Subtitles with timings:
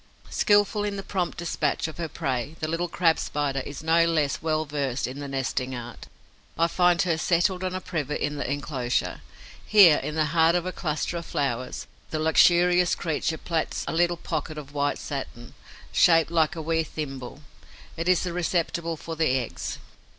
[0.31, 4.41] Skilful in the prompt despatch of her prey, the little Crab Spider is no less
[4.41, 6.07] well versed in the nesting art.
[6.57, 9.21] I find her settled on a privet in the enclosure.
[9.63, 14.17] Here, in the heart of a cluster of flowers, the luxurious creature plaits a little
[14.17, 15.53] pocket of white satin,
[15.91, 17.43] shaped like a wee thimble.
[17.95, 19.77] It is the receptacle for the eggs.